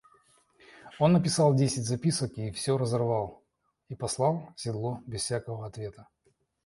Он 0.97 1.13
написал 1.13 1.53
десять 1.53 1.85
записок 1.85 2.31
и 2.39 2.49
все 2.49 2.75
разорвал 2.75 3.43
и 3.87 3.93
послал 3.93 4.49
седло 4.57 4.99
без 5.05 5.21
всякого 5.21 5.67
ответа. 5.67 6.07